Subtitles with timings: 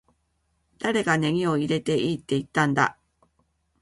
[0.79, 2.97] 誰がネギを入れていいって言ったんだ